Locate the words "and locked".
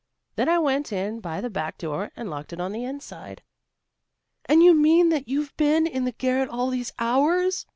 2.15-2.51